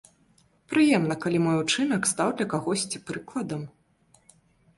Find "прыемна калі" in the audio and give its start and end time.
0.71-1.41